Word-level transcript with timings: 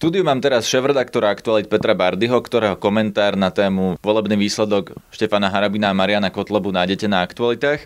štúdiu 0.00 0.24
mám 0.24 0.40
teraz 0.40 0.64
šéf-redaktora 0.64 1.28
aktualit 1.28 1.68
Petra 1.68 1.92
Bardyho, 1.92 2.40
ktorého 2.40 2.72
komentár 2.72 3.36
na 3.36 3.52
tému 3.52 4.00
volebný 4.00 4.32
výsledok 4.48 4.96
Štefana 5.12 5.52
Harabina 5.52 5.92
a 5.92 5.98
Mariana 6.00 6.32
Kotlebu 6.32 6.72
nájdete 6.72 7.04
na 7.04 7.20
aktualitách. 7.20 7.84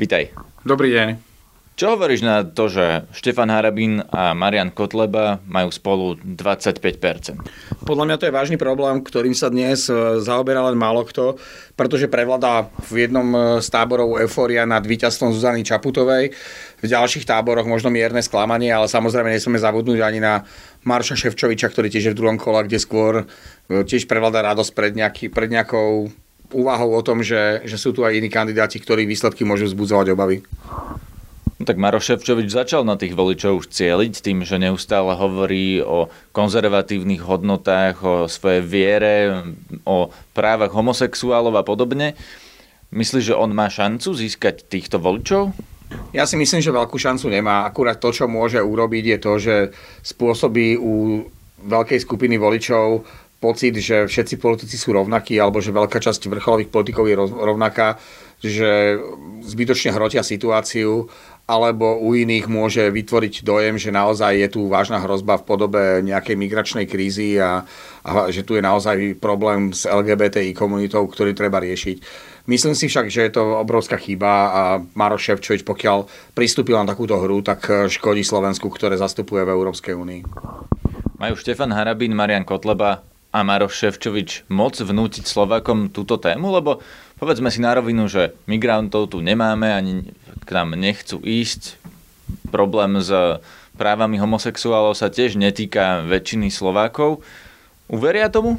Vítaj. 0.00 0.32
Dobrý 0.64 0.96
deň. 0.96 1.35
Čo 1.76 1.92
hovoríš 1.92 2.24
na 2.24 2.40
to, 2.40 2.72
že 2.72 3.04
Štefan 3.12 3.52
Harabín 3.52 4.00
a 4.08 4.32
Marian 4.32 4.72
Kotleba 4.72 5.44
majú 5.44 5.68
spolu 5.68 6.16
25%? 6.16 7.36
Podľa 7.84 8.04
mňa 8.08 8.16
to 8.16 8.24
je 8.24 8.32
vážny 8.32 8.56
problém, 8.56 9.04
ktorým 9.04 9.36
sa 9.36 9.52
dnes 9.52 9.84
e, 9.92 10.16
zaoberá 10.24 10.64
len 10.72 10.80
málo 10.80 11.04
kto, 11.04 11.36
pretože 11.76 12.08
prevládá 12.08 12.72
v 12.88 13.04
jednom 13.04 13.28
e, 13.28 13.60
z 13.60 13.68
táborov 13.68 14.16
euforia 14.16 14.64
nad 14.64 14.80
víťazstvom 14.88 15.36
Zuzany 15.36 15.68
Čaputovej, 15.68 16.32
v 16.80 16.86
ďalších 16.88 17.28
táboroch 17.28 17.68
možno 17.68 17.92
mierne 17.92 18.24
sklamanie, 18.24 18.72
ale 18.72 18.88
samozrejme 18.88 19.28
nesmieme 19.28 19.60
zabudnúť 19.60 20.00
ani 20.00 20.24
na 20.24 20.48
Marša 20.80 21.28
Ševčoviča, 21.28 21.68
ktorý 21.68 21.92
tiež 21.92 22.08
je 22.08 22.12
v 22.16 22.18
druhom 22.24 22.40
kola, 22.40 22.64
kde 22.64 22.80
skôr 22.80 23.28
e, 23.68 23.84
tiež 23.84 24.08
prevláda 24.08 24.40
radosť 24.40 24.72
pred, 24.72 24.96
nejaký, 24.96 25.28
pred 25.28 25.52
nejakou 25.52 26.08
úvahou 26.56 26.96
o 26.96 27.04
tom, 27.04 27.20
že, 27.20 27.68
že 27.68 27.76
sú 27.76 27.92
tu 27.92 28.00
aj 28.00 28.16
iní 28.16 28.32
kandidáti, 28.32 28.80
ktorí 28.80 29.04
výsledky 29.04 29.44
môžu 29.44 29.68
vzbudzovať 29.68 30.16
obavy. 30.16 30.40
Tak 31.56 31.80
Maroš 31.80 32.12
Ševčovič 32.12 32.52
začal 32.52 32.84
na 32.84 33.00
tých 33.00 33.16
voličov 33.16 33.64
už 33.64 33.72
cieliť 33.72 34.20
tým, 34.20 34.44
že 34.44 34.60
neustále 34.60 35.16
hovorí 35.16 35.80
o 35.80 36.12
konzervatívnych 36.36 37.24
hodnotách, 37.24 37.96
o 38.04 38.14
svojej 38.28 38.60
viere, 38.60 39.16
o 39.88 40.12
právach 40.36 40.76
homosexuálov 40.76 41.56
a 41.56 41.64
podobne. 41.64 42.12
Myslíš, 42.92 43.32
že 43.32 43.38
on 43.40 43.56
má 43.56 43.72
šancu 43.72 44.12
získať 44.12 44.68
týchto 44.68 45.00
voličov? 45.00 45.56
Ja 46.12 46.28
si 46.28 46.36
myslím, 46.36 46.60
že 46.60 46.76
veľkú 46.76 47.00
šancu 47.00 47.32
nemá. 47.32 47.64
Akurát 47.64 47.96
to, 47.96 48.12
čo 48.12 48.28
môže 48.28 48.60
urobiť, 48.60 49.04
je 49.16 49.18
to, 49.18 49.32
že 49.40 49.56
spôsobí 50.04 50.76
u 50.76 51.24
veľkej 51.64 52.04
skupiny 52.04 52.36
voličov 52.36 53.00
pocit, 53.40 53.72
že 53.80 54.04
všetci 54.04 54.36
politici 54.36 54.76
sú 54.76 54.92
rovnakí, 54.92 55.40
alebo 55.40 55.64
že 55.64 55.72
veľká 55.72 56.00
časť 56.04 56.28
vrcholových 56.28 56.72
politikov 56.72 57.08
je 57.08 57.16
rovnaká, 57.20 57.96
že 58.40 59.00
zbytočne 59.44 59.96
hrotia 59.96 60.20
situáciu 60.20 61.08
alebo 61.46 62.02
u 62.02 62.18
iných 62.18 62.50
môže 62.50 62.82
vytvoriť 62.90 63.46
dojem, 63.46 63.78
že 63.78 63.94
naozaj 63.94 64.34
je 64.34 64.48
tu 64.50 64.66
vážna 64.66 64.98
hrozba 64.98 65.38
v 65.38 65.46
podobe 65.46 65.82
nejakej 66.02 66.34
migračnej 66.34 66.90
krízy 66.90 67.38
a, 67.38 67.62
a 68.02 68.10
že 68.34 68.42
tu 68.42 68.58
je 68.58 68.62
naozaj 68.66 69.22
problém 69.22 69.70
s 69.70 69.86
LGBTI 69.86 70.58
komunitou, 70.58 71.06
ktorý 71.06 71.38
treba 71.38 71.62
riešiť. 71.62 72.02
Myslím 72.50 72.74
si 72.74 72.90
však, 72.90 73.06
že 73.10 73.30
je 73.30 73.32
to 73.38 73.62
obrovská 73.62 73.94
chyba 73.94 74.30
a 74.50 74.62
Maroš 74.98 75.30
Ševčovič, 75.30 75.62
pokiaľ 75.62 76.10
pristúpil 76.34 76.78
na 76.78 76.86
takúto 76.86 77.14
hru, 77.18 77.42
tak 77.46 77.90
škodí 77.90 78.26
Slovensku, 78.26 78.66
ktoré 78.66 78.98
zastupuje 78.98 79.46
v 79.46 79.54
Európskej 79.54 79.94
únii. 79.94 80.22
Majú 81.22 81.34
Štefan 81.38 81.70
Harabín, 81.70 82.14
Marian 82.14 82.42
Kotleba 82.42 83.06
a 83.30 83.38
Maroš 83.46 83.86
Ševčovič 83.86 84.50
moc 84.50 84.78
vnútiť 84.78 85.26
Slovakom 85.26 85.94
túto 85.94 86.18
tému? 86.18 86.50
Lebo 86.54 86.82
povedzme 87.18 87.54
si 87.54 87.62
na 87.62 87.74
rovinu, 87.74 88.10
že 88.10 88.34
migrantov 88.50 89.14
tu 89.14 89.22
nemáme, 89.22 89.70
ani 89.70 90.10
k 90.46 90.50
nám 90.54 90.78
nechcú 90.78 91.18
ísť. 91.20 91.76
Problém 92.54 93.02
s 93.02 93.10
právami 93.76 94.16
homosexuálov 94.16 94.94
sa 94.96 95.12
tiež 95.12 95.36
netýka 95.36 96.06
väčšiny 96.06 96.48
Slovákov. 96.48 97.20
Uveria 97.90 98.32
tomu? 98.32 98.56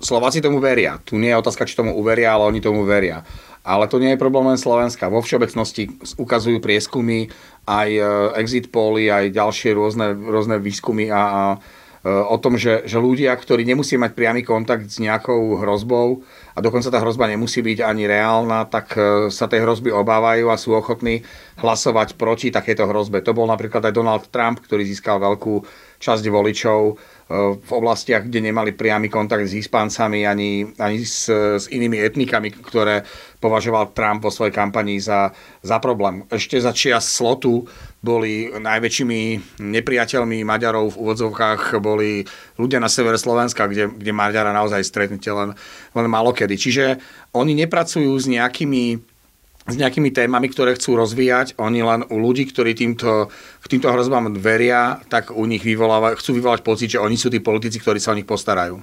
Slováci 0.00 0.42
tomu 0.42 0.58
veria. 0.58 0.98
Tu 1.04 1.20
nie 1.20 1.30
je 1.30 1.40
otázka, 1.40 1.66
či 1.66 1.78
tomu 1.78 1.94
uveria, 1.94 2.34
ale 2.34 2.48
oni 2.48 2.60
tomu 2.62 2.86
veria. 2.88 3.22
Ale 3.66 3.90
to 3.90 4.00
nie 4.00 4.14
je 4.14 4.22
problém 4.22 4.46
len 4.48 4.56
Slovenska. 4.56 5.10
Vo 5.10 5.20
všeobecnosti 5.20 5.90
ukazujú 6.16 6.62
prieskumy, 6.62 7.28
aj 7.66 7.90
e, 7.90 8.02
exit 8.40 8.70
poly, 8.72 9.10
aj 9.10 9.34
ďalšie 9.34 9.74
rôzne, 9.74 10.14
rôzne 10.14 10.56
výskumy 10.62 11.10
a, 11.10 11.22
a 11.22 11.42
o 12.06 12.36
tom, 12.38 12.54
že, 12.54 12.86
že 12.86 13.02
ľudia, 13.02 13.34
ktorí 13.34 13.66
nemusí 13.66 13.98
mať 13.98 14.14
priamy 14.14 14.46
kontakt 14.46 14.86
s 14.86 15.02
nejakou 15.02 15.58
hrozbou, 15.58 16.22
a 16.54 16.58
dokonca 16.58 16.90
tá 16.90 16.98
hrozba 16.98 17.30
nemusí 17.30 17.62
byť 17.62 17.86
ani 17.86 18.10
reálna, 18.10 18.66
tak 18.66 18.98
e, 18.98 19.30
sa 19.30 19.46
tej 19.46 19.62
hrozby 19.62 19.94
obávajú 19.94 20.50
a 20.50 20.58
sú 20.58 20.74
ochotní 20.74 21.22
hlasovať 21.62 22.18
proti 22.18 22.50
takéto 22.50 22.82
hrozbe. 22.90 23.22
To 23.22 23.30
bol 23.30 23.46
napríklad 23.46 23.86
aj 23.86 23.94
Donald 23.94 24.26
Trump, 24.34 24.58
ktorý 24.66 24.82
získal 24.82 25.22
veľkú 25.22 25.62
časť 26.02 26.24
voličov 26.26 26.98
v 27.28 27.70
oblastiach, 27.76 28.24
kde 28.24 28.40
nemali 28.40 28.72
priamy 28.72 29.12
kontakt 29.12 29.44
s 29.44 29.52
Hispáncami 29.52 30.24
ani, 30.24 30.64
ani 30.80 31.04
s, 31.04 31.28
s 31.28 31.68
inými 31.68 32.00
etnikami, 32.00 32.48
ktoré 32.48 33.04
považoval 33.36 33.92
Trump 33.92 34.24
vo 34.24 34.32
svojej 34.32 34.56
kampanii 34.56 34.96
za, 34.96 35.36
za 35.60 35.76
problém. 35.76 36.24
Ešte 36.32 36.56
za 36.56 36.72
čias 36.72 37.04
slotu 37.04 37.68
boli 38.00 38.48
najväčšími 38.48 39.20
nepriateľmi 39.60 40.40
Maďarov 40.40 40.96
v 40.96 41.00
úvodzovkách 41.04 41.76
boli 41.84 42.24
ľudia 42.56 42.80
na 42.80 42.88
severe 42.88 43.20
Slovenska, 43.20 43.68
kde, 43.68 43.92
kde 43.92 44.12
Maďara 44.16 44.56
naozaj 44.56 44.80
stretnete 44.88 45.28
len, 45.28 45.52
len 45.92 46.06
malokedy. 46.08 46.56
Čiže 46.56 46.96
oni 47.36 47.52
nepracujú 47.60 48.08
s 48.16 48.24
nejakými 48.24 49.04
s 49.68 49.76
nejakými 49.76 50.08
témami, 50.08 50.48
ktoré 50.48 50.74
chcú 50.74 50.96
rozvíjať. 50.96 51.60
Oni 51.60 51.84
len 51.84 52.08
u 52.08 52.16
ľudí, 52.16 52.48
ktorí 52.48 52.72
týmto, 52.72 53.28
k 53.60 53.66
týmto 53.68 53.92
hrozbám 53.92 54.32
veria, 54.40 54.96
tak 55.12 55.28
u 55.30 55.44
nich 55.44 55.60
vyvolávajú, 55.60 56.16
chcú 56.16 56.30
vyvolať 56.40 56.60
pocit, 56.64 56.88
že 56.96 57.02
oni 57.04 57.20
sú 57.20 57.28
tí 57.28 57.44
politici, 57.44 57.76
ktorí 57.76 58.00
sa 58.00 58.16
o 58.16 58.18
nich 58.18 58.24
postarajú. 58.24 58.80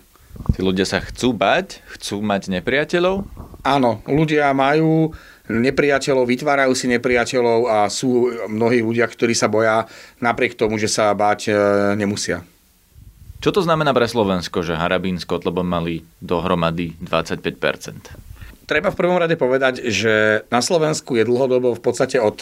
Tí 0.53 0.62
ľudia 0.62 0.85
sa 0.85 1.01
chcú 1.01 1.34
bať? 1.34 1.81
Chcú 1.97 2.22
mať 2.22 2.53
nepriateľov? 2.53 3.25
Áno, 3.66 4.06
ľudia 4.06 4.53
majú 4.53 5.16
nepriateľov, 5.50 6.25
vytvárajú 6.29 6.73
si 6.78 6.85
nepriateľov 6.91 7.59
a 7.66 7.78
sú 7.90 8.29
mnohí 8.50 8.81
ľudia, 8.81 9.09
ktorí 9.09 9.34
sa 9.34 9.50
boja 9.50 9.90
napriek 10.22 10.53
tomu, 10.53 10.78
že 10.78 10.90
sa 10.90 11.13
báť 11.13 11.50
e, 11.50 11.52
nemusia. 11.97 12.46
Čo 13.41 13.53
to 13.53 13.62
znamená 13.62 13.94
pre 13.94 14.09
Slovensko, 14.09 14.66
že 14.66 14.73
Harabín 14.73 15.22
s 15.22 15.25
Kotlebom 15.25 15.66
mali 15.66 16.02
dohromady 16.17 16.97
25%? 16.97 18.34
Treba 18.66 18.90
v 18.90 18.98
prvom 18.98 19.22
rade 19.22 19.38
povedať, 19.38 19.86
že 19.94 20.46
na 20.50 20.59
Slovensku 20.59 21.14
je 21.14 21.24
dlhodobo 21.26 21.78
v 21.78 21.81
podstate 21.81 22.18
od 22.18 22.42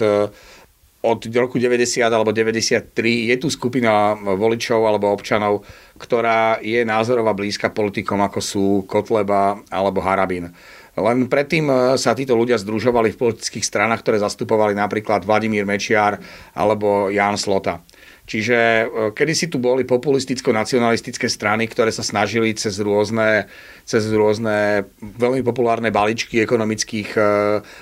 od 1.04 1.20
roku 1.36 1.60
90 1.60 2.00
alebo 2.00 2.32
93 2.32 2.96
je 3.04 3.36
tu 3.36 3.52
skupina 3.52 4.16
voličov 4.16 4.88
alebo 4.88 5.12
občanov, 5.12 5.68
ktorá 6.00 6.64
je 6.64 6.88
názorová 6.88 7.36
blízka 7.36 7.68
politikom, 7.76 8.24
ako 8.24 8.40
sú 8.40 8.66
Kotleba 8.88 9.60
alebo 9.68 10.00
Harabín. 10.00 10.56
Len 10.96 11.28
predtým 11.28 11.68
e, 11.68 11.76
sa 12.00 12.16
títo 12.16 12.38
ľudia 12.38 12.56
združovali 12.56 13.12
v 13.12 13.20
politických 13.20 13.66
stranách, 13.66 14.06
ktoré 14.06 14.22
zastupovali 14.22 14.78
napríklad 14.78 15.28
Vladimír 15.28 15.68
Mečiar 15.68 16.22
alebo 16.56 17.12
Jan 17.12 17.36
Slota. 17.36 17.84
Čiže 18.24 18.58
e, 18.58 18.86
kedy 19.12 19.34
si 19.36 19.48
tu 19.52 19.60
boli 19.60 19.84
populisticko-nacionalistické 19.84 21.28
strany, 21.28 21.68
ktoré 21.68 21.92
sa 21.92 22.08
snažili 22.08 22.56
cez 22.56 22.80
rôzne, 22.80 23.52
cez 23.84 24.08
rôzne 24.08 24.88
veľmi 25.00 25.44
populárne 25.44 25.92
balíčky, 25.92 26.40
ekonomických, 26.40 27.10
e, 27.20 27.32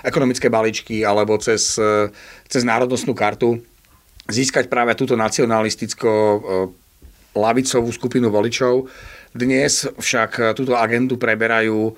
ekonomické 0.02 0.50
balíčky 0.50 1.06
alebo 1.06 1.38
cez, 1.38 1.78
cez 2.50 2.62
národnostnú 2.66 3.14
kartu 3.14 3.62
získať 4.32 4.72
práve 4.72 4.98
túto 4.98 5.14
nacionalisticko 5.14 6.10
lavicovú 7.36 7.90
skupinu 7.92 8.28
voličov 8.28 8.88
dnes 9.32 9.88
však 9.88 10.32
e, 10.40 10.42
túto 10.52 10.76
agendu 10.76 11.16
preberajú 11.16 11.88
e, 11.88 11.94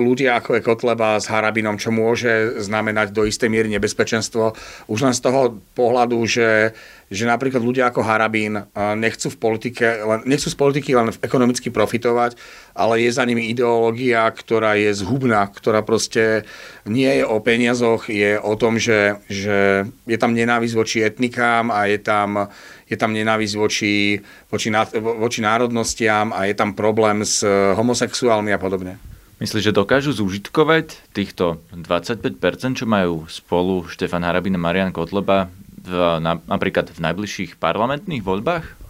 ľudia 0.00 0.40
ako 0.40 0.56
je 0.56 0.64
Kotleba 0.64 1.20
s 1.20 1.28
Harabinom, 1.28 1.76
čo 1.76 1.92
môže 1.92 2.56
znamenať 2.64 3.12
do 3.12 3.28
istej 3.28 3.52
miery 3.52 3.68
nebezpečenstvo. 3.76 4.56
Už 4.88 5.04
len 5.04 5.12
z 5.12 5.20
toho 5.20 5.60
pohľadu, 5.76 6.16
že, 6.24 6.72
že 7.12 7.28
napríklad 7.28 7.60
ľudia 7.60 7.92
ako 7.92 8.00
Harabín 8.00 8.56
e, 8.56 8.62
nechcú, 8.96 9.28
v 9.28 9.36
politike, 9.36 9.84
len, 10.00 10.24
nechcú 10.24 10.48
z 10.48 10.56
politiky 10.56 10.96
len 10.96 11.12
ekonomicky 11.20 11.68
profitovať, 11.68 12.40
ale 12.72 13.04
je 13.04 13.12
za 13.12 13.28
nimi 13.28 13.52
ideológia, 13.52 14.24
ktorá 14.32 14.80
je 14.80 14.96
zhubná, 14.96 15.44
ktorá 15.44 15.84
proste 15.84 16.48
nie 16.88 17.20
je 17.20 17.24
o 17.28 17.36
peniazoch, 17.44 18.08
je 18.08 18.40
o 18.40 18.56
tom, 18.56 18.80
že, 18.80 19.20
že 19.28 19.84
je 20.08 20.16
tam 20.16 20.32
nenávisť 20.32 20.72
voči 20.72 21.04
etnikám 21.04 21.68
a 21.68 21.84
je 21.84 22.00
tam 22.00 22.48
je 22.90 22.96
tam 22.98 23.14
nenávisť 23.14 23.54
voči, 23.54 24.18
voči, 24.50 24.68
voči 24.98 25.40
národnostiam 25.40 26.34
a 26.34 26.50
je 26.50 26.54
tam 26.58 26.74
problém 26.74 27.22
s 27.22 27.46
eh, 27.46 27.72
homosexuálmi 27.78 28.50
a 28.50 28.58
podobne. 28.58 28.98
Myslíš, 29.40 29.72
že 29.72 29.72
dokážu 29.72 30.12
zúžitkovať 30.12 31.00
týchto 31.16 31.64
25%, 31.72 32.36
čo 32.76 32.84
majú 32.84 33.24
spolu 33.24 33.88
Štefan 33.88 34.20
Harabin 34.20 34.52
a 34.52 34.60
Marian 34.60 34.92
Kotleba 34.92 35.48
v, 35.80 36.20
na, 36.20 36.36
napríklad 36.44 36.92
v 36.92 37.00
najbližších 37.00 37.56
parlamentných 37.56 38.20
voľbách? 38.20 38.80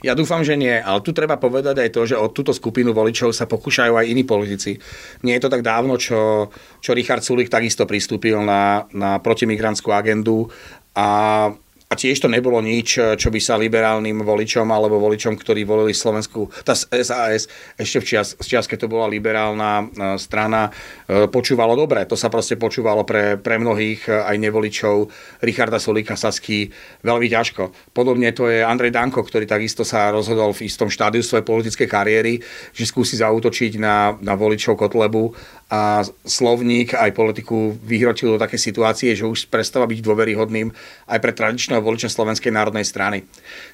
Ja 0.00 0.16
dúfam, 0.16 0.40
že 0.40 0.56
nie, 0.56 0.72
ale 0.72 1.04
tu 1.04 1.12
treba 1.12 1.36
povedať 1.36 1.76
aj 1.76 1.90
to, 1.92 2.08
že 2.08 2.16
od 2.16 2.32
túto 2.32 2.56
skupinu 2.56 2.96
voličov 2.96 3.36
sa 3.36 3.44
pokúšajú 3.44 4.00
aj 4.00 4.08
iní 4.08 4.24
politici. 4.24 4.80
Nie 5.20 5.36
je 5.36 5.44
to 5.44 5.52
tak 5.52 5.60
dávno, 5.60 6.00
čo, 6.00 6.48
čo 6.80 6.96
Richard 6.96 7.20
Sulik 7.20 7.52
takisto 7.52 7.84
pristúpil 7.84 8.40
na, 8.40 8.88
na 8.96 9.20
protimigrantskú 9.20 9.92
agendu 9.92 10.48
a 10.96 11.52
a 11.90 11.98
tiež 11.98 12.22
to 12.22 12.30
nebolo 12.30 12.62
nič, 12.62 13.18
čo 13.18 13.28
by 13.34 13.40
sa 13.42 13.58
liberálnym 13.58 14.22
voličom 14.22 14.62
alebo 14.70 15.02
voličom, 15.02 15.34
ktorí 15.34 15.66
volili 15.66 15.90
Slovensku, 15.90 16.46
tá 16.62 16.70
SAS 16.78 17.50
ešte 17.74 17.98
v 17.98 18.04
čias, 18.06 18.38
čias 18.38 18.70
keď 18.70 18.86
to 18.86 18.92
bola 18.94 19.10
liberálna 19.10 19.72
e, 19.82 19.84
strana, 20.14 20.70
e, 20.70 21.26
počúvalo 21.26 21.74
dobre. 21.74 22.06
To 22.06 22.14
sa 22.14 22.30
proste 22.30 22.54
počúvalo 22.54 23.02
pre, 23.02 23.42
pre 23.42 23.58
mnohých 23.58 24.06
e, 24.06 24.22
aj 24.22 24.36
nevoličov 24.38 25.10
Richarda 25.42 25.82
Solíka 25.82 26.14
Sasky 26.14 26.70
veľmi 27.02 27.26
ťažko. 27.26 27.90
Podobne 27.90 28.30
to 28.30 28.46
je 28.46 28.62
Andrej 28.62 28.94
Danko, 28.94 29.26
ktorý 29.26 29.50
takisto 29.50 29.82
sa 29.82 30.14
rozhodol 30.14 30.54
v 30.54 30.70
istom 30.70 30.86
štádiu 30.86 31.26
svojej 31.26 31.42
politickej 31.42 31.90
kariéry, 31.90 32.38
že 32.70 32.86
skúsi 32.86 33.18
zautočiť 33.18 33.82
na, 33.82 34.14
na 34.22 34.38
voličov 34.38 34.78
Kotlebu 34.78 35.34
a 35.70 36.02
slovník 36.26 36.98
aj 36.98 37.14
politiku 37.14 37.78
vyhrotil 37.78 38.34
do 38.34 38.42
také 38.42 38.58
situácie, 38.58 39.14
že 39.14 39.22
už 39.22 39.46
prestáva 39.46 39.86
byť 39.86 40.02
dôveryhodným 40.02 40.74
aj 41.06 41.18
pre 41.22 41.30
tradičného 41.30 41.78
voliča 41.78 42.10
Slovenskej 42.10 42.50
národnej 42.50 42.82
strany. 42.82 43.22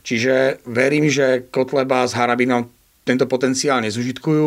Čiže 0.05 0.61
verím, 0.69 1.09
že 1.09 1.49
Kotleba 1.49 2.05
s 2.05 2.13
Harabinom 2.13 2.69
tento 3.07 3.31
potenciál 3.31 3.79
nezužitkujú 3.87 4.47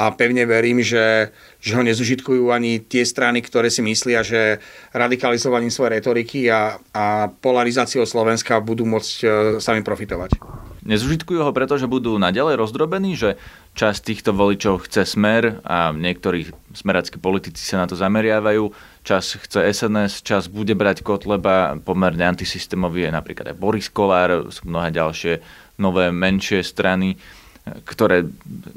a 0.00 0.16
pevne 0.16 0.48
verím, 0.48 0.80
že, 0.80 1.28
že 1.60 1.76
ho 1.76 1.84
nezužitkujú 1.84 2.48
ani 2.48 2.80
tie 2.80 3.04
strany, 3.04 3.44
ktoré 3.44 3.68
si 3.68 3.84
myslia, 3.84 4.24
že 4.24 4.64
radikalizovaním 4.96 5.68
svojej 5.68 6.00
retoriky 6.00 6.48
a, 6.48 6.80
a 6.96 7.28
polarizáciou 7.28 8.08
Slovenska 8.08 8.64
budú 8.64 8.88
môcť 8.88 9.14
e, 9.20 9.26
sami 9.60 9.84
profitovať. 9.84 10.40
Nezužitkujú 10.88 11.44
ho 11.44 11.52
preto, 11.52 11.76
že 11.76 11.84
budú 11.84 12.16
naďalej 12.16 12.56
rozdrobení, 12.56 13.12
že 13.12 13.36
časť 13.76 14.00
týchto 14.00 14.32
voličov 14.32 14.88
chce 14.88 15.04
smer 15.04 15.60
a 15.60 15.92
niektorí 15.92 16.48
smeráckí 16.72 17.20
politici 17.20 17.60
sa 17.60 17.84
na 17.84 17.86
to 17.86 17.92
zameriavajú, 17.92 18.72
čas 19.04 19.36
chce 19.36 19.68
SNS, 19.68 20.24
čas 20.24 20.48
bude 20.48 20.72
brať 20.72 21.04
Kotleba, 21.04 21.76
pomerne 21.84 22.24
antisystémový 22.24 23.04
je 23.04 23.12
napríklad 23.12 23.52
aj 23.52 23.60
Boris 23.60 23.92
Kolár, 23.92 24.48
sú 24.48 24.64
mnohé 24.64 24.88
ďalšie 24.96 25.44
nové 25.76 26.08
menšie 26.08 26.64
strany, 26.64 27.20
ktoré 27.84 28.24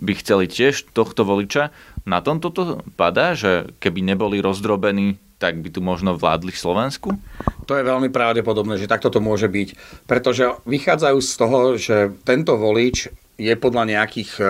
by 0.03 0.13
chceli 0.19 0.51
tiež 0.51 0.91
tohto 0.91 1.23
voliča. 1.23 1.71
Na 2.03 2.19
tom 2.19 2.43
toto 2.43 2.83
padá, 2.99 3.39
že 3.39 3.71
keby 3.79 4.03
neboli 4.03 4.43
rozdrobení, 4.43 5.15
tak 5.41 5.57
by 5.57 5.73
tu 5.73 5.81
možno 5.81 6.13
vládli 6.13 6.53
v 6.53 6.61
Slovensku? 6.61 7.09
To 7.65 7.73
je 7.73 7.81
veľmi 7.81 8.13
pravdepodobné, 8.13 8.77
že 8.77 8.85
takto 8.85 9.09
to 9.09 9.17
môže 9.17 9.49
byť. 9.49 9.73
Pretože 10.05 10.61
vychádzajú 10.69 11.17
z 11.17 11.33
toho, 11.33 11.59
že 11.81 11.97
tento 12.21 12.53
volič 12.61 13.09
je 13.41 13.53
podľa 13.57 13.97
nejakých 13.97 14.31
e, 14.37 14.43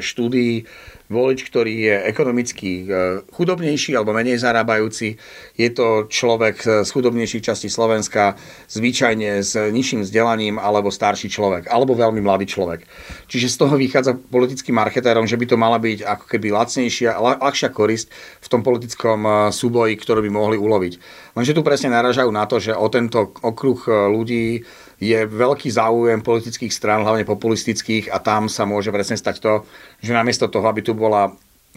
štúdií 0.00 0.64
volič, 1.08 1.48
ktorý 1.48 1.74
je 1.88 1.96
ekonomicky 2.04 2.84
e, 2.84 3.24
chudobnejší 3.32 3.96
alebo 3.96 4.12
menej 4.12 4.40
zarábajúci. 4.40 5.16
Je 5.56 5.68
to 5.72 6.06
človek 6.08 6.84
z 6.84 6.88
chudobnejších 6.88 7.44
častí 7.48 7.72
Slovenska, 7.72 8.36
zvyčajne 8.68 9.40
s 9.40 9.56
nižším 9.56 10.04
vzdelaním 10.04 10.60
alebo 10.60 10.92
starší 10.92 11.32
človek, 11.32 11.72
alebo 11.72 11.96
veľmi 11.96 12.20
mladý 12.20 12.44
človek. 12.44 12.84
Čiže 13.26 13.48
z 13.48 13.56
toho 13.56 13.74
vychádza 13.80 14.16
politickým 14.16 14.76
marketérom, 14.76 15.24
že 15.24 15.40
by 15.40 15.46
to 15.48 15.56
mala 15.56 15.80
byť 15.80 16.04
ako 16.04 16.24
keby 16.28 16.52
lacnejšia, 16.52 17.16
ľahšia 17.16 17.72
korist 17.72 18.12
v 18.44 18.48
tom 18.52 18.60
politickom 18.60 19.20
e, 19.24 19.30
súboji, 19.48 19.96
ktorú 19.96 20.20
by 20.24 20.30
mohli 20.30 20.56
uloviť. 20.60 20.92
Lenže 21.34 21.56
tu 21.56 21.64
presne 21.64 21.94
naražajú 21.94 22.28
na 22.28 22.44
to, 22.44 22.60
že 22.60 22.76
o 22.76 22.86
tento 22.92 23.32
okruh 23.40 23.80
e, 23.88 23.90
ľudí 24.12 24.44
je 24.98 25.18
veľký 25.26 25.70
záujem 25.70 26.20
politických 26.22 26.74
strán, 26.74 27.06
hlavne 27.06 27.22
populistických 27.22 28.10
a 28.10 28.18
tam 28.18 28.50
sa 28.50 28.66
môže 28.66 28.90
presne 28.90 29.14
stať 29.14 29.38
to, 29.38 29.52
že 30.02 30.10
namiesto 30.10 30.50
toho, 30.50 30.66
aby 30.66 30.82
tu 30.82 30.94
bola 30.94 31.30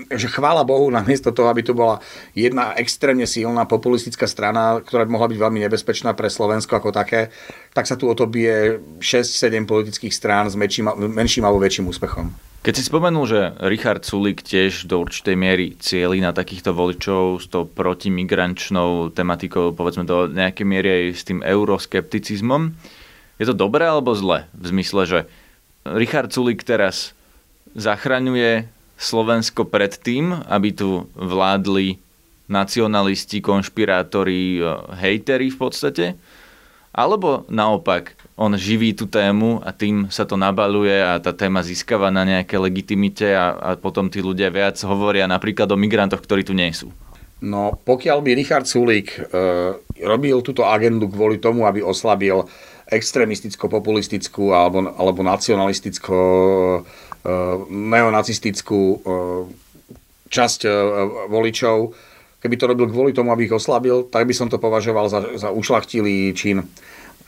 že 0.08 0.32
chvála 0.32 0.64
Bohu, 0.64 0.88
namiesto 0.90 1.36
toho, 1.36 1.52
aby 1.52 1.62
tu 1.62 1.76
bola 1.76 2.00
jedna 2.32 2.74
extrémne 2.80 3.28
silná 3.28 3.68
populistická 3.68 4.26
strana, 4.26 4.80
ktorá 4.80 5.04
by 5.06 5.12
mohla 5.12 5.30
byť 5.30 5.38
veľmi 5.38 5.60
nebezpečná 5.68 6.16
pre 6.16 6.32
Slovensko 6.32 6.80
ako 6.80 6.96
také, 6.96 7.30
tak 7.76 7.86
sa 7.86 8.00
tu 8.00 8.08
o 8.08 8.16
to 8.16 8.26
bije 8.26 8.80
6-7 9.04 9.68
politických 9.68 10.16
strán 10.16 10.48
s 10.48 10.56
menším, 10.56 10.96
menším 10.96 11.44
alebo 11.44 11.62
väčším 11.62 11.92
úspechom. 11.92 12.32
Keď 12.62 12.74
si 12.78 12.84
spomenul, 12.86 13.26
že 13.26 13.42
Richard 13.66 14.06
Sulik 14.06 14.46
tiež 14.46 14.86
do 14.86 15.02
určitej 15.02 15.34
miery 15.34 15.74
cieli 15.82 16.22
na 16.22 16.30
takýchto 16.30 16.78
voličov 16.78 17.42
s 17.42 17.50
tou 17.50 17.66
protimigrančnou 17.66 19.10
tematikou, 19.10 19.74
povedzme 19.74 20.06
do 20.06 20.30
nejakej 20.30 20.66
miery 20.70 20.88
aj 20.88 21.06
s 21.18 21.24
tým 21.26 21.42
euroskepticizmom, 21.42 22.78
je 23.42 23.50
to 23.50 23.58
dobré 23.58 23.90
alebo 23.90 24.14
zle? 24.14 24.46
V 24.54 24.66
zmysle, 24.70 25.02
že 25.10 25.20
Richard 25.82 26.30
Sulik 26.30 26.62
teraz 26.62 27.18
zachraňuje 27.74 28.70
Slovensko 29.02 29.66
pred 29.66 29.98
tým, 29.98 30.46
aby 30.46 30.70
tu 30.70 31.10
vládli 31.18 31.98
nacionalisti, 32.46 33.42
konšpirátori, 33.42 34.62
hejteri 34.94 35.50
v 35.50 35.58
podstate? 35.58 36.06
Alebo 36.94 37.50
naopak, 37.50 38.14
on 38.38 38.54
živí 38.54 38.94
tú 38.94 39.08
tému 39.10 39.64
a 39.64 39.74
tým 39.74 40.12
sa 40.14 40.28
to 40.28 40.38
nabaluje 40.38 41.02
a 41.02 41.18
tá 41.18 41.34
téma 41.34 41.64
získava 41.66 42.12
na 42.14 42.28
nejaké 42.28 42.62
legitimite 42.62 43.32
a, 43.32 43.56
a 43.58 43.70
potom 43.80 44.12
tí 44.12 44.22
ľudia 44.22 44.52
viac 44.54 44.78
hovoria 44.86 45.26
napríklad 45.26 45.72
o 45.72 45.80
migrantoch, 45.80 46.22
ktorí 46.22 46.46
tu 46.46 46.54
nie 46.54 46.70
sú. 46.76 46.94
No, 47.42 47.74
pokiaľ 47.74 48.22
by 48.22 48.32
Richard 48.38 48.70
Sulík 48.70 49.18
e, 49.18 49.22
robil 50.06 50.38
túto 50.46 50.62
agendu 50.62 51.10
kvôli 51.10 51.42
tomu, 51.42 51.66
aby 51.66 51.82
oslabil 51.82 52.38
extrémisticko-populistickú 52.92 54.52
alebo, 54.52 54.92
alebo 55.00 55.24
nacionalisticko 55.24 56.16
uh, 56.20 56.84
neonacistickú 57.72 58.82
uh, 58.84 59.48
časť 60.28 60.60
uh, 60.68 60.74
voličov. 61.32 61.96
Keby 62.44 62.56
to 62.60 62.70
robil 62.70 62.92
kvôli 62.92 63.12
tomu, 63.16 63.32
aby 63.32 63.48
ich 63.48 63.56
oslabil, 63.56 64.12
tak 64.12 64.28
by 64.28 64.34
som 64.36 64.52
to 64.52 64.60
považoval 64.60 65.08
za, 65.08 65.40
za 65.40 65.50
ušlachtilý 65.56 66.36
čin. 66.36 66.68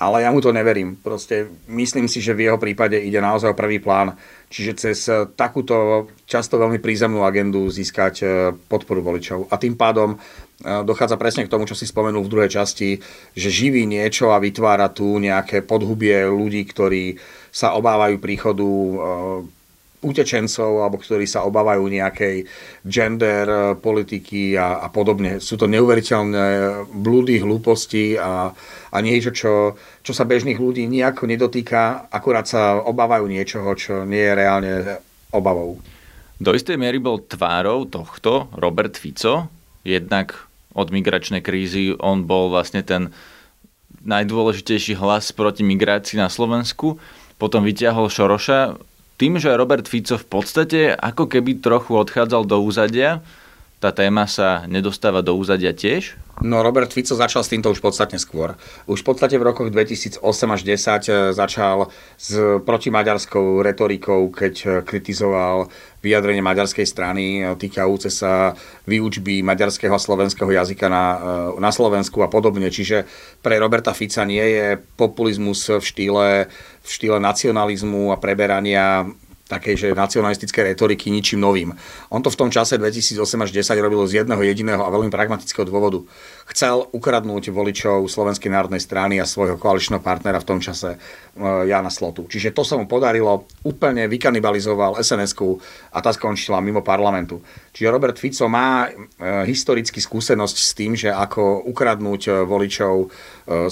Ale 0.01 0.25
ja 0.25 0.33
mu 0.33 0.41
to 0.41 0.51
neverím. 0.51 0.99
Proste 0.99 1.47
myslím 1.69 2.09
si, 2.09 2.19
že 2.19 2.33
v 2.33 2.49
jeho 2.49 2.57
prípade 2.57 2.97
ide 2.97 3.21
naozaj 3.23 3.53
o 3.53 3.55
prvý 3.55 3.77
plán. 3.77 4.17
Čiže 4.49 4.71
cez 4.73 5.05
takúto 5.37 6.09
často 6.25 6.57
veľmi 6.57 6.81
prízemnú 6.81 7.21
agendu 7.21 7.69
získať 7.69 8.25
podporu 8.67 9.05
voličov. 9.05 9.53
A 9.53 9.55
tým 9.61 9.77
pádom 9.77 10.17
dochádza 10.63 11.19
presne 11.19 11.43
k 11.43 11.51
tomu, 11.51 11.67
čo 11.67 11.75
si 11.75 11.83
spomenul 11.83 12.23
v 12.23 12.31
druhej 12.31 12.51
časti, 12.55 13.03
že 13.35 13.49
živí 13.51 13.83
niečo 13.83 14.31
a 14.31 14.39
vytvára 14.39 14.87
tu 14.89 15.19
nejaké 15.19 15.61
podhubie 15.61 16.23
ľudí, 16.25 16.63
ktorí 16.63 17.19
sa 17.53 17.75
obávajú 17.77 18.17
príchodu 18.17 18.63
e, 18.65 18.95
utečencov 20.03 20.83
alebo 20.83 20.97
ktorí 20.99 21.23
sa 21.27 21.45
obávajú 21.45 21.85
nejakej 21.85 22.47
gender 22.83 23.45
e, 23.45 23.57
politiky 23.77 24.57
a, 24.57 24.83
a 24.83 24.87
podobne. 24.89 25.37
Sú 25.43 25.59
to 25.59 25.69
neuveriteľné 25.69 26.45
blúdy, 26.91 27.43
hlúposti 27.43 28.17
a, 28.17 28.51
a 28.89 28.97
niečo, 29.03 29.35
čo, 29.35 29.75
čo 30.03 30.11
sa 30.15 30.23
bežných 30.25 30.57
ľudí 30.57 30.87
nejako 30.87 31.27
nedotýka, 31.27 32.07
akurát 32.07 32.47
sa 32.47 32.79
obávajú 32.79 33.27
niečoho, 33.27 33.69
čo 33.75 34.07
nie 34.07 34.23
je 34.23 34.33
reálne 34.33 34.71
obavou. 35.29 35.77
Do 36.43 36.51
istej 36.51 36.75
miery 36.75 36.99
bol 36.99 37.23
tvárou 37.23 37.87
tohto 37.87 38.51
Robert 38.57 38.99
Fico, 38.99 39.47
jednak 39.87 40.52
od 40.73 40.89
migračnej 40.89 41.41
krízy. 41.41 41.93
On 42.01 42.25
bol 42.25 42.49
vlastne 42.49 42.81
ten 42.81 43.13
najdôležitejší 44.03 44.99
hlas 44.99 45.31
proti 45.31 45.63
migrácii 45.63 46.19
na 46.19 46.27
Slovensku. 46.27 46.99
Potom 47.39 47.63
vyťahol 47.63 48.11
Šoroša. 48.11 48.77
Tým, 49.21 49.39
že 49.39 49.55
Robert 49.55 49.87
Fico 49.87 50.19
v 50.19 50.27
podstate 50.27 50.91
ako 50.91 51.29
keby 51.29 51.61
trochu 51.63 51.95
odchádzal 51.95 52.43
do 52.49 52.59
úzadia, 52.59 53.23
tá 53.83 53.91
téma 53.91 54.23
sa 54.31 54.63
nedostáva 54.63 55.19
do 55.19 55.35
úzadia 55.35 55.75
tiež? 55.75 56.15
No 56.39 56.63
Robert 56.63 56.89
Fico 56.89 57.13
začal 57.13 57.43
s 57.43 57.51
týmto 57.51 57.69
už 57.69 57.83
podstatne 57.83 58.15
skôr. 58.15 58.55
Už 58.87 59.03
v 59.03 59.07
podstate 59.11 59.35
v 59.35 59.43
rokoch 59.43 59.67
2008 59.67 60.23
až 60.23 60.61
10 60.63 61.11
eh, 61.11 61.35
začal 61.35 61.91
s 62.15 62.39
protimaďarskou 62.63 63.59
retorikou, 63.59 64.31
keď 64.31 64.53
eh, 64.63 64.69
kritizoval 64.87 65.67
vyjadrenie 65.99 66.39
maďarskej 66.39 66.87
strany 66.87 67.43
eh, 67.43 67.53
týkajúce 67.59 68.07
sa 68.07 68.55
výučby 68.87 69.43
maďarského 69.43 69.93
a 69.93 70.01
slovenského 70.01 70.47
jazyka 70.47 70.87
na, 70.87 71.05
na 71.59 71.71
Slovensku 71.75 72.23
a 72.23 72.31
podobne. 72.31 72.71
Čiže 72.71 73.03
pre 73.43 73.59
Roberta 73.59 73.91
Fica 73.91 74.23
nie 74.23 74.43
je 74.43 74.79
populizmus 74.95 75.69
v 75.69 75.83
štýle, 75.83 76.27
v 76.81 76.87
štýle 76.87 77.19
nacionalizmu 77.19 78.09
a 78.09 78.17
preberania 78.17 79.05
takej, 79.53 79.75
že 79.77 79.87
nacionalistické 79.93 80.65
retoriky 80.65 81.13
ničím 81.13 81.45
novým. 81.45 81.69
On 82.09 82.19
to 82.19 82.33
v 82.33 82.39
tom 82.39 82.49
čase 82.49 82.81
2008 82.81 83.21
až 83.45 83.49
10 83.53 83.77
robil 83.85 84.01
z 84.09 84.25
jedného 84.25 84.41
jediného 84.41 84.81
a 84.81 84.89
veľmi 84.89 85.13
pragmatického 85.13 85.69
dôvodu. 85.69 86.01
Chcel 86.49 86.89
ukradnúť 86.89 87.53
voličov 87.53 88.09
Slovenskej 88.09 88.49
národnej 88.49 88.81
strany 88.81 89.21
a 89.21 89.29
svojho 89.29 89.61
koaličného 89.61 90.01
partnera 90.01 90.41
v 90.41 90.47
tom 90.49 90.59
čase 90.59 90.97
uh, 90.97 91.63
Jana 91.63 91.93
Slotu. 91.93 92.25
Čiže 92.25 92.51
to 92.51 92.65
sa 92.65 92.75
mu 92.75 92.89
podarilo, 92.89 93.45
úplne 93.63 94.09
vykanibalizoval 94.09 94.97
SNS-ku 94.99 95.61
a 95.93 96.01
tá 96.01 96.09
skončila 96.09 96.59
mimo 96.59 96.81
parlamentu. 96.81 97.39
Čiže 97.73 97.93
Robert 97.93 98.17
Fico 98.17 98.49
má 98.49 98.89
uh, 98.89 99.45
historicky 99.45 100.01
skúsenosť 100.01 100.57
s 100.57 100.71
tým, 100.73 100.97
že 100.97 101.13
ako 101.13 101.69
ukradnúť 101.69 102.21
uh, 102.27 102.33
voličov 102.43 103.11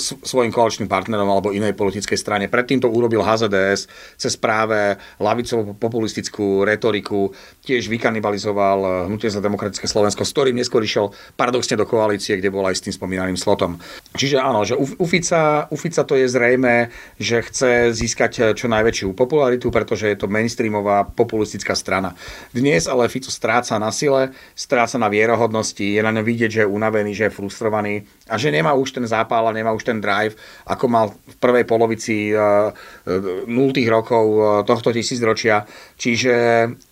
svojim 0.04 0.52
koaličným 0.52 0.92
partnerom 0.92 1.28
alebo 1.32 1.56
inej 1.56 1.80
politickej 1.80 2.20
strane. 2.20 2.52
Predtým 2.52 2.84
to 2.84 2.92
urobil 2.92 3.24
HZDS 3.24 3.88
cez 4.20 4.34
práve 4.36 5.00
lavicovo 5.16 5.71
populistickú 5.76 6.64
retoriku, 6.64 7.36
tiež 7.64 7.88
vykanibalizoval 7.92 9.08
hnutie 9.08 9.30
za 9.30 9.44
demokratické 9.44 9.88
Slovensko, 9.88 10.24
s 10.24 10.34
ktorým 10.34 10.58
neskôr 10.58 10.82
išiel 10.84 11.12
paradoxne 11.36 11.78
do 11.78 11.86
koalície, 11.88 12.38
kde 12.40 12.54
bol 12.54 12.66
aj 12.68 12.80
s 12.80 12.86
tým 12.88 12.94
spomínaným 12.96 13.38
slotom. 13.38 13.78
Čiže 14.16 14.42
áno, 14.42 14.64
že 14.68 14.76
u 14.78 15.06
Fica, 15.08 15.68
u 15.72 15.78
Fica 15.78 16.04
to 16.04 16.16
je 16.20 16.28
zrejme, 16.28 16.90
že 17.18 17.44
chce 17.46 17.96
získať 17.96 18.56
čo 18.58 18.68
najväčšiu 18.72 19.14
popularitu, 19.16 19.72
pretože 19.72 20.08
je 20.08 20.18
to 20.18 20.32
mainstreamová 20.32 21.08
populistická 21.12 21.76
strana. 21.76 22.16
Dnes 22.56 22.88
ale 22.88 23.12
Fico 23.12 23.32
stráca 23.32 23.76
na 23.80 23.92
sile, 23.92 24.36
stráca 24.56 24.96
na 25.02 25.08
vierohodnosti, 25.08 25.84
je 25.84 26.02
na 26.02 26.12
ňom 26.14 26.26
vidieť, 26.26 26.50
že 26.52 26.62
je 26.64 26.70
unavený, 26.70 27.12
že 27.18 27.28
je 27.28 27.36
frustrovaný 27.36 28.08
a 28.32 28.40
že 28.40 28.48
nemá 28.48 28.72
už 28.72 28.96
ten 28.96 29.04
zápal 29.04 29.44
a 29.44 29.52
nemá 29.52 29.76
už 29.76 29.84
ten 29.84 30.00
drive, 30.00 30.40
ako 30.64 30.86
mal 30.88 31.12
v 31.12 31.36
prvej 31.36 31.68
polovici 31.68 32.32
0. 32.32 33.52
rokov 33.92 34.26
tohto 34.64 34.96
tisícročia. 34.96 35.68
Čiže, 36.00 36.36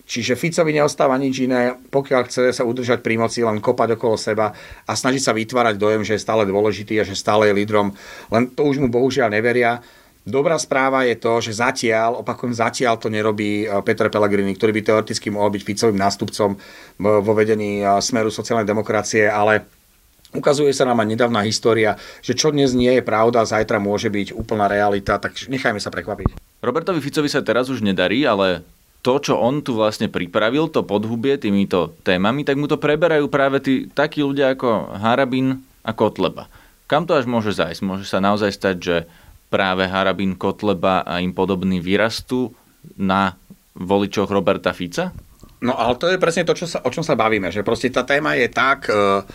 čiže 0.03 0.36
Ficovi 0.36 0.75
neostáva 0.75 1.15
nič 1.15 1.48
iné, 1.48 1.79
pokiaľ 1.88 2.22
chce 2.27 2.51
sa 2.51 2.67
udržať 2.67 3.00
pri 3.00 3.15
moci, 3.15 3.39
len 3.39 3.63
kopať 3.63 3.96
okolo 3.96 4.19
seba 4.19 4.51
a 4.84 4.91
snažiť 4.91 5.24
sa 5.24 5.31
vytvárať 5.31 5.79
dojem, 5.79 6.03
že 6.03 6.19
je 6.19 6.25
stále 6.27 6.43
dôležitý 6.43 7.00
a 7.00 7.08
že 7.08 7.15
stále 7.15 7.48
je 7.48 7.55
lídrom. 7.55 7.96
Len 8.27 8.51
to 8.51 8.67
už 8.67 8.84
mu 8.84 8.91
bohužiaľ 8.91 9.31
neveria. 9.31 9.79
Dobrá 10.29 10.60
správa 10.60 11.08
je 11.08 11.15
to, 11.17 11.41
že 11.41 11.58
zatiaľ, 11.58 12.22
opakujem, 12.22 12.53
zatiaľ 12.53 13.01
to 13.01 13.10
nerobí 13.10 13.65
Peter 13.88 14.12
Pellegrini, 14.13 14.53
ktorý 14.53 14.75
by 14.77 14.81
teoreticky 14.86 15.31
mohol 15.34 15.50
byť 15.55 15.63
Ficovým 15.63 15.98
nástupcom 15.98 16.53
vo 17.00 17.34
vedení 17.34 17.81
Smeru 17.98 18.29
sociálnej 18.29 18.67
demokracie, 18.67 19.25
ale 19.25 19.78
Ukazuje 20.29 20.69
sa 20.77 20.86
nám 20.86 21.01
aj 21.01 21.09
nedávna 21.09 21.41
história, 21.41 21.98
že 22.21 22.38
čo 22.38 22.53
dnes 22.53 22.77
nie 22.77 23.01
je 23.01 23.01
pravda, 23.01 23.50
zajtra 23.50 23.81
môže 23.81 24.13
byť 24.13 24.38
úplná 24.38 24.69
realita, 24.69 25.17
tak 25.17 25.33
nechajme 25.50 25.81
sa 25.81 25.89
prekvapiť. 25.89 26.38
Robertovi 26.62 27.01
Ficovi 27.01 27.25
sa 27.25 27.41
teraz 27.41 27.65
už 27.74 27.81
nedarí, 27.81 28.29
ale 28.29 28.62
to, 29.01 29.17
čo 29.17 29.41
on 29.41 29.65
tu 29.65 29.74
vlastne 29.74 30.05
pripravil, 30.05 30.69
to 30.69 30.86
podhubie 30.86 31.41
týmito 31.41 31.98
témami, 32.05 32.45
tak 32.45 32.62
mu 32.62 32.69
to 32.69 32.77
preberajú 32.77 33.25
práve 33.25 33.57
tí, 33.57 33.74
takí 33.89 34.21
ľudia 34.21 34.53
ako 34.53 35.01
Harabin 35.01 35.65
a 35.81 35.98
Kotleba. 35.98 36.45
Kam 36.86 37.09
to 37.09 37.17
až 37.17 37.25
môže 37.25 37.57
zajsť? 37.57 37.81
Môže 37.81 38.05
sa 38.05 38.21
naozaj 38.21 38.53
stať, 38.53 38.75
že 38.77 38.95
práve 39.50 39.89
Harabin, 39.89 40.38
Kotleba 40.38 41.01
a 41.09 41.25
im 41.25 41.33
podobní 41.33 41.81
vyrastú 41.81 42.53
na 42.93 43.33
voličoch 43.74 44.29
Roberta 44.29 44.77
Fica? 44.77 45.09
No 45.57 45.74
ale 45.74 45.98
to 45.98 46.05
je 46.05 46.21
presne 46.21 46.45
to, 46.45 46.53
čo 46.53 46.69
sa, 46.69 46.86
o 46.86 46.89
čom 46.93 47.01
sa 47.01 47.17
bavíme, 47.17 47.50
že 47.50 47.65
proste 47.65 47.89
tá 47.89 48.05
téma 48.05 48.38
je 48.38 48.45
tak... 48.45 48.93
Uh 48.93 49.25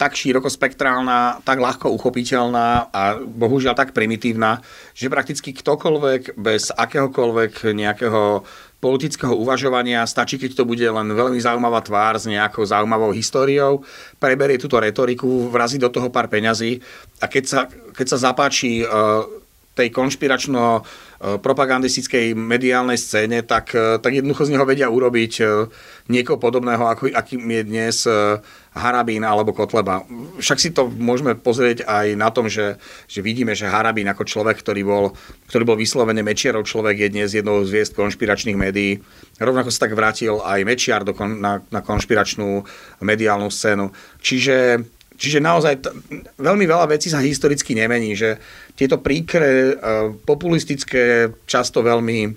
tak 0.00 0.16
širokospektrálna, 0.16 1.44
tak 1.44 1.60
ľahko 1.60 1.92
uchopiteľná 1.92 2.88
a 2.88 3.20
bohužiaľ 3.20 3.76
tak 3.76 3.92
primitívna, 3.92 4.64
že 4.96 5.12
prakticky 5.12 5.52
ktokoľvek 5.52 6.40
bez 6.40 6.72
akéhokoľvek 6.72 7.76
nejakého 7.76 8.40
politického 8.80 9.36
uvažovania, 9.36 10.08
stačí, 10.08 10.40
keď 10.40 10.56
to 10.56 10.64
bude 10.64 10.80
len 10.80 11.12
veľmi 11.12 11.36
zaujímavá 11.36 11.84
tvár 11.84 12.16
s 12.16 12.24
nejakou 12.24 12.64
zaujímavou 12.64 13.12
históriou, 13.12 13.84
preberie 14.16 14.56
túto 14.56 14.80
retoriku, 14.80 15.52
vrazí 15.52 15.76
do 15.76 15.92
toho 15.92 16.08
pár 16.08 16.32
peňazí 16.32 16.80
a 17.20 17.28
keď 17.28 17.44
sa, 17.44 17.60
keď 17.92 18.06
sa 18.08 18.32
zapáči 18.32 18.80
uh, 18.80 19.28
tej 19.74 19.88
konšpiračno 19.94 20.82
propagandistickej 21.20 22.32
mediálnej 22.32 22.96
scéne, 22.96 23.44
tak, 23.44 23.76
tak 23.76 24.12
jednoducho 24.12 24.48
z 24.48 24.56
neho 24.56 24.64
vedia 24.64 24.88
urobiť 24.88 25.32
niekoho 26.08 26.40
podobného, 26.40 26.88
ako, 26.88 27.12
akým 27.12 27.44
je 27.44 27.62
dnes 27.68 27.96
Harabín 28.72 29.20
alebo 29.20 29.52
Kotleba. 29.52 30.00
Však 30.40 30.58
si 30.58 30.72
to 30.72 30.88
môžeme 30.88 31.36
pozrieť 31.36 31.84
aj 31.84 32.06
na 32.16 32.32
tom, 32.32 32.48
že, 32.48 32.80
že 33.04 33.20
vidíme, 33.20 33.52
že 33.52 33.68
Harabín 33.68 34.08
ako 34.08 34.24
človek, 34.24 34.64
ktorý 34.64 34.82
bol, 34.82 35.04
ktorý 35.52 35.62
bol 35.68 35.76
vyslovene 35.76 36.24
Mečierov 36.24 36.64
človek, 36.64 36.96
je 36.96 37.12
dnes 37.12 37.28
jednou 37.28 37.60
z 37.68 37.76
hviezd 37.76 37.92
konšpiračných 37.92 38.56
médií. 38.56 39.04
Rovnako 39.36 39.68
sa 39.68 39.84
tak 39.84 39.92
vrátil 39.92 40.40
aj 40.40 40.64
Mečiar 40.64 41.04
do 41.04 41.12
na, 41.20 41.60
na 41.68 41.80
konšpiračnú 41.84 42.64
mediálnu 43.04 43.52
scénu. 43.52 43.92
Čiže 44.24 44.86
Čiže 45.20 45.44
naozaj 45.44 45.74
t- 45.84 45.92
veľmi 46.40 46.64
veľa 46.64 46.88
vecí 46.88 47.12
sa 47.12 47.20
historicky 47.20 47.76
nemení, 47.76 48.16
že 48.16 48.40
tieto 48.72 48.96
príkre, 48.96 49.76
uh, 49.76 50.16
populistické, 50.24 51.28
často 51.44 51.84
veľmi, 51.84 52.32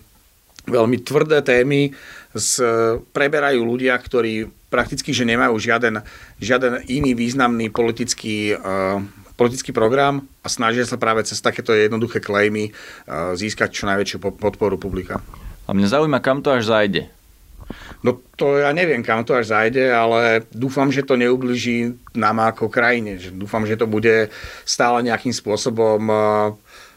veľmi 0.68 0.98
tvrdé 1.08 1.40
témy 1.40 1.96
z, 2.36 2.52
preberajú 3.16 3.64
ľudia, 3.64 3.96
ktorí 3.96 4.52
prakticky, 4.68 5.16
že 5.16 5.24
nemajú 5.24 5.56
žiaden, 5.56 6.04
žiaden 6.44 6.84
iný 6.92 7.16
významný 7.16 7.72
politický, 7.72 8.60
uh, 8.60 9.00
politický 9.40 9.72
program 9.72 10.28
a 10.44 10.52
snažia 10.52 10.84
sa 10.84 11.00
práve 11.00 11.24
cez 11.24 11.40
takéto 11.40 11.74
jednoduché 11.74 12.22
klejmy 12.22 12.70
získať 13.34 13.74
čo 13.74 13.90
najväčšiu 13.90 14.22
podporu 14.38 14.78
publika. 14.78 15.26
A 15.66 15.74
mňa 15.74 15.90
zaujíma, 15.90 16.20
kam 16.22 16.46
to 16.46 16.54
až 16.54 16.70
zajde. 16.70 17.10
No 18.04 18.20
to 18.36 18.60
ja 18.60 18.76
neviem, 18.76 19.00
kam 19.00 19.24
to 19.24 19.38
až 19.38 19.54
zajde, 19.54 19.88
ale 19.88 20.44
dúfam, 20.52 20.92
že 20.92 21.08
to 21.08 21.16
neubliží 21.16 21.96
nám 22.18 22.44
ako 22.44 22.68
krajine. 22.68 23.16
Dúfam, 23.32 23.64
že 23.64 23.80
to 23.80 23.88
bude 23.88 24.28
stále 24.68 25.00
nejakým 25.04 25.32
spôsobom 25.32 26.02
uh, 26.12 26.52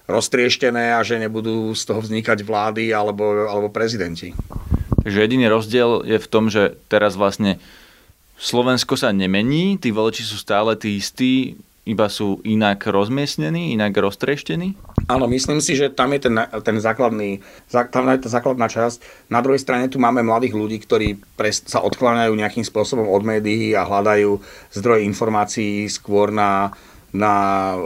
roztrieštené 0.07 0.95
a 0.95 1.03
že 1.03 1.19
nebudú 1.19 1.75
z 1.75 1.83
toho 1.87 2.01
vznikať 2.03 2.43
vlády 2.47 2.95
alebo, 2.95 3.47
alebo 3.47 3.69
prezidenti. 3.71 4.35
Takže 5.03 5.23
jediný 5.23 5.47
rozdiel 5.47 6.03
je 6.03 6.19
v 6.19 6.31
tom, 6.31 6.51
že 6.51 6.75
teraz 6.91 7.15
vlastne 7.15 7.63
Slovensko 8.37 8.99
sa 8.99 9.15
nemení, 9.15 9.79
tí 9.79 9.95
voliči 9.95 10.27
sú 10.27 10.37
stále 10.37 10.75
tí 10.75 10.99
istí, 10.99 11.57
iba 11.87 12.11
sú 12.11 12.43
inak 12.43 12.83
rozmiestnení, 12.83 13.79
inak 13.79 13.95
roztreštení? 13.95 14.75
Áno, 15.07 15.31
myslím 15.31 15.63
si, 15.63 15.79
že 15.79 15.87
tam 15.87 16.11
je 16.19 16.27
ten, 16.27 16.37
ten 16.67 16.77
základný, 16.83 17.39
tam 17.71 18.11
je 18.11 18.27
tá 18.27 18.29
základná 18.29 18.67
časť. 18.67 19.31
Na 19.31 19.39
druhej 19.39 19.63
strane 19.63 19.87
tu 19.87 20.03
máme 20.03 20.27
mladých 20.27 20.59
ľudí, 20.59 20.83
ktorí 20.83 21.23
pres, 21.39 21.63
sa 21.63 21.79
odkláňajú 21.87 22.35
nejakým 22.35 22.67
spôsobom 22.67 23.07
od 23.07 23.23
médií 23.23 23.71
a 23.79 23.87
hľadajú 23.87 24.43
zdroje 24.75 25.07
informácií 25.07 25.87
skôr 25.87 26.35
na, 26.35 26.75
na 27.15 27.35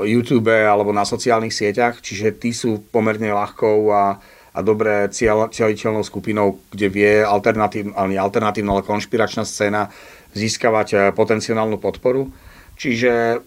YouTube 0.09 0.49
alebo 0.49 0.97
na 0.97 1.05
sociálnych 1.05 1.53
sieťach, 1.53 2.01
čiže 2.01 2.41
tí 2.41 2.57
sú 2.57 2.81
pomerne 2.89 3.29
ľahkou 3.29 3.93
a 3.93 4.05
a 4.51 4.67
dobre 4.67 5.07
cieliteľnou 5.15 6.03
skupinou, 6.03 6.59
kde 6.75 6.91
vie 6.91 7.13
alternatív, 7.23 7.95
alternatívna, 7.95 8.75
ale 8.75 8.83
konšpiračná 8.83 9.47
scéna 9.47 9.95
získavať 10.35 10.89
e, 10.91 10.97
potenciálnu 11.15 11.79
podporu. 11.79 12.35
Čiže 12.75 13.43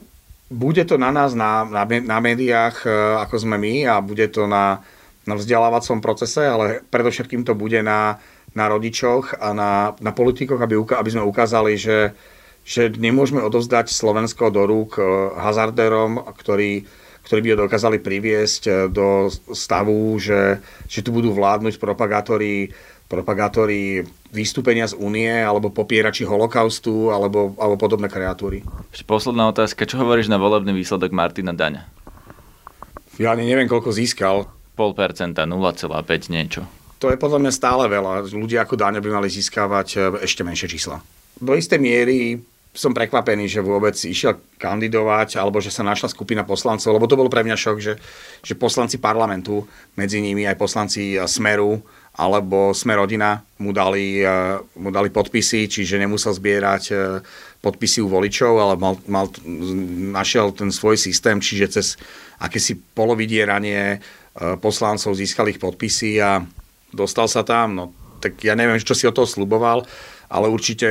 bude 0.54 0.86
to 0.86 1.02
na 1.02 1.10
nás, 1.10 1.34
na, 1.34 1.66
na, 1.66 1.84
na 1.90 2.18
médiách, 2.22 2.86
e, 2.86 2.90
ako 3.26 3.42
sme 3.42 3.58
my 3.58 3.90
a 3.90 3.98
bude 4.06 4.30
to 4.30 4.46
na, 4.46 4.86
na 5.26 5.34
vzdelávacom 5.34 5.98
procese, 5.98 6.46
ale 6.46 6.86
predovšetkým 6.94 7.42
to 7.42 7.58
bude 7.58 7.82
na, 7.82 8.22
na 8.54 8.70
rodičoch 8.70 9.42
a 9.42 9.50
na, 9.58 9.72
na 9.98 10.14
politikoch, 10.14 10.62
aby, 10.62 10.78
aby 10.78 11.10
sme 11.10 11.26
ukázali, 11.26 11.74
že, 11.74 12.14
že 12.62 12.94
nemôžeme 12.94 13.42
odovzdať 13.42 13.90
Slovensko 13.90 14.54
do 14.54 14.70
rúk 14.70 15.02
e, 15.02 15.04
hazardérom, 15.42 16.22
ktorí 16.38 16.86
ktorí 17.24 17.40
by 17.40 17.50
ho 17.56 17.62
dokázali 17.66 17.98
priviesť 18.04 18.64
eh, 18.68 18.76
do 18.92 19.32
stavu, 19.32 20.20
že, 20.20 20.60
že 20.86 21.00
tu 21.02 21.16
budú 21.16 21.32
vládnuť 21.32 21.80
propagátori, 21.80 22.70
propagátori 23.08 24.04
vystúpenia 24.34 24.90
z 24.90 24.98
únie 24.98 25.30
alebo 25.30 25.70
popierači 25.70 26.26
holokaustu 26.26 27.14
alebo, 27.14 27.54
alebo 27.62 27.78
podobné 27.78 28.10
kreatúry. 28.10 28.66
Posledná 29.06 29.54
otázka. 29.54 29.86
Čo 29.86 30.02
hovoríš 30.02 30.28
na 30.28 30.42
volebný 30.42 30.74
výsledok 30.74 31.14
Martina 31.14 31.54
Daňa? 31.54 31.86
Ja 33.22 33.38
ani 33.38 33.46
neviem, 33.46 33.70
koľko 33.70 33.94
získal. 33.94 34.50
Pol 34.74 34.98
percenta, 34.98 35.46
0,5 35.46 36.34
niečo. 36.34 36.66
To 36.98 37.14
je 37.14 37.22
podľa 37.22 37.46
mňa 37.46 37.52
stále 37.54 37.86
veľa. 37.86 38.26
Ľudia 38.34 38.66
ako 38.66 38.74
Daňo 38.74 39.06
by 39.06 39.10
mali 39.22 39.30
získavať 39.30 39.88
eh, 39.96 40.02
ešte 40.26 40.42
menšie 40.42 40.66
čísla. 40.66 40.98
Do 41.38 41.54
istej 41.54 41.78
miery 41.78 42.42
som 42.74 42.90
prekvapený, 42.90 43.46
že 43.46 43.62
vôbec 43.62 43.94
išiel 43.94 44.42
kandidovať, 44.58 45.38
alebo 45.38 45.62
že 45.62 45.70
sa 45.70 45.86
našla 45.86 46.10
skupina 46.10 46.42
poslancov, 46.42 46.90
lebo 46.90 47.06
to 47.06 47.14
bol 47.14 47.30
pre 47.30 47.46
mňa 47.46 47.54
šok, 47.54 47.78
že, 47.78 47.94
že 48.42 48.58
poslanci 48.58 48.98
parlamentu, 48.98 49.70
medzi 49.94 50.18
nimi 50.18 50.50
aj 50.50 50.58
poslanci 50.58 51.14
Smeru, 51.30 51.86
alebo 52.14 52.78
Smer 52.78 53.02
rodina 53.02 53.42
mu 53.58 53.74
dali, 53.74 54.22
mu 54.78 54.90
dali 54.94 55.10
podpisy, 55.10 55.66
čiže 55.66 55.98
nemusel 55.98 56.38
zbierať 56.38 56.84
e, 56.94 56.96
podpisy 57.58 58.06
u 58.06 58.12
voličov, 58.12 58.54
ale 58.62 58.74
mal, 58.78 58.96
mal, 59.10 59.34
našiel 60.14 60.54
ten 60.54 60.70
svoj 60.70 60.94
systém, 60.94 61.42
čiže 61.42 61.80
cez 61.80 61.88
akési 62.38 62.78
polovidieranie 62.78 63.98
e, 63.98 64.00
poslancov 64.62 65.18
získal 65.18 65.50
ich 65.50 65.58
podpisy 65.58 66.22
a 66.22 66.46
dostal 66.94 67.26
sa 67.26 67.42
tam. 67.42 67.74
No, 67.74 67.84
tak 68.22 68.38
ja 68.46 68.54
neviem, 68.54 68.78
čo 68.78 68.94
si 68.94 69.10
o 69.10 69.16
toho 69.16 69.26
sluboval 69.26 69.90
ale 70.34 70.50
určite, 70.50 70.90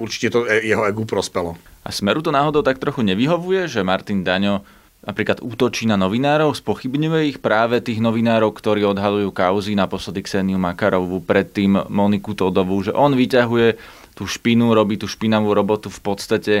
určite 0.00 0.32
to 0.32 0.48
jeho 0.48 0.88
egu 0.88 1.04
prospelo. 1.04 1.60
A 1.84 1.92
Smeru 1.92 2.24
to 2.24 2.32
náhodou 2.32 2.64
tak 2.64 2.80
trochu 2.80 3.04
nevyhovuje, 3.04 3.68
že 3.68 3.84
Martin 3.84 4.24
Daňo 4.24 4.64
napríklad 5.08 5.40
útočí 5.40 5.88
na 5.88 5.96
novinárov, 5.96 6.52
spochybňuje 6.52 7.32
ich 7.32 7.38
práve 7.40 7.80
tých 7.80 7.96
novinárov, 8.04 8.52
ktorí 8.52 8.84
odhalujú 8.84 9.32
kauzy, 9.32 9.72
naposledy 9.72 10.20
Kseniu 10.20 10.60
Makarovú, 10.60 11.24
predtým 11.24 11.88
Moniku 11.88 12.36
Todovú, 12.36 12.84
že 12.84 12.92
on 12.92 13.16
vyťahuje 13.16 13.80
tú 14.12 14.28
špinu, 14.28 14.76
robí 14.76 15.00
tú 15.00 15.08
špinavú 15.08 15.56
robotu 15.56 15.88
v 15.88 16.00
podstate 16.04 16.54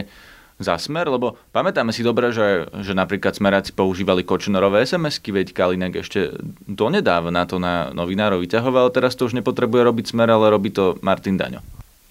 za 0.56 0.80
smer? 0.80 1.12
Lebo 1.12 1.36
pamätáme 1.52 1.92
si 1.92 2.00
dobre, 2.00 2.32
že, 2.32 2.72
že 2.80 2.96
napríklad 2.96 3.36
smeráci 3.36 3.76
používali 3.76 4.24
kočnerové 4.24 4.88
SMS-ky, 4.88 5.28
veď 5.28 5.52
Kalinek 5.52 6.00
ešte 6.00 6.32
donedávna 6.64 7.44
to 7.44 7.60
na 7.60 7.92
novinárov 7.92 8.40
vyťahoval, 8.40 8.88
teraz 8.96 9.12
to 9.12 9.28
už 9.28 9.36
nepotrebuje 9.36 9.84
robiť 9.84 10.16
smer, 10.16 10.32
ale 10.32 10.48
robí 10.48 10.72
to 10.72 10.96
Martin 11.04 11.36
Daňo. 11.36 11.60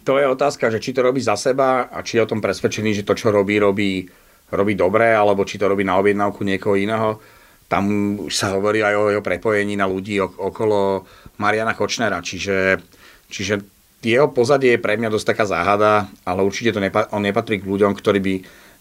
To 0.05 0.15
je 0.15 0.23
otázka, 0.23 0.71
že 0.71 0.79
či 0.79 0.95
to 0.95 1.03
robí 1.03 1.19
za 1.19 1.35
seba 1.35 1.91
a 1.91 1.99
či 1.99 2.15
je 2.15 2.23
o 2.23 2.29
tom 2.31 2.39
presvedčený, 2.39 2.95
že 2.95 3.03
to, 3.03 3.11
čo 3.11 3.27
robí, 3.27 3.59
robí, 3.59 4.07
robí 4.51 4.73
dobre, 4.75 5.11
alebo 5.11 5.43
či 5.43 5.59
to 5.59 5.67
robí 5.67 5.83
na 5.83 5.99
objednávku 5.99 6.43
niekoho 6.43 6.79
iného. 6.79 7.19
Tam 7.67 8.15
už 8.15 8.31
sa 8.31 8.55
hovorí 8.55 8.79
aj 8.79 8.95
o 8.95 9.11
jeho 9.11 9.23
prepojení 9.23 9.75
na 9.75 9.83
ľudí 9.83 10.23
okolo 10.23 11.03
Mariana 11.35 11.75
Kočnera, 11.75 12.23
čiže, 12.23 12.79
čiže 13.27 13.59
jeho 13.99 14.31
pozadie 14.31 14.77
je 14.77 14.83
pre 14.83 14.95
mňa 14.95 15.11
dosť 15.11 15.35
taká 15.35 15.43
záhada, 15.43 16.07
ale 16.23 16.47
určite 16.47 16.71
to 16.71 16.79
nepa- 16.79 17.11
on 17.11 17.27
nepatrí 17.27 17.59
k 17.59 17.67
ľuďom, 17.67 17.91
ktorí 17.91 18.19
by 18.23 18.35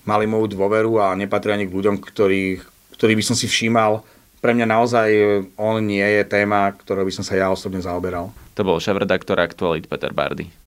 mali 0.07 0.25
moju 0.31 0.55
dôveru 0.55 1.03
a 1.03 1.19
nepatrí 1.19 1.51
ani 1.51 1.67
k 1.67 1.75
ľuďom, 1.75 1.99
ktorých, 1.99 2.61
ktorých 2.95 3.19
by 3.19 3.25
som 3.27 3.35
si 3.35 3.51
všímal. 3.51 4.07
Pre 4.39 4.53
mňa 4.55 4.67
naozaj 4.71 5.09
on 5.59 5.83
nie 5.83 6.05
je 6.05 6.23
téma, 6.23 6.71
ktorou 6.79 7.03
by 7.03 7.11
som 7.11 7.27
sa 7.27 7.35
ja 7.35 7.51
osobne 7.51 7.83
zaoberal. 7.83 8.31
To 8.55 8.63
bol 8.63 8.79
šéf-redaktor 8.79 9.43
Aktualit 9.43 9.91
Peter 9.91 10.15
Bardy. 10.15 10.47